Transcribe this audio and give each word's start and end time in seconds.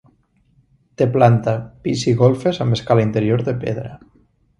Té 1.01 1.07
planta, 1.17 1.53
pis 1.87 2.05
i 2.13 2.13
golfes, 2.21 2.61
amb 2.65 2.79
escala 2.79 3.05
interior 3.09 3.45
de 3.51 3.55
pedra. 3.67 3.93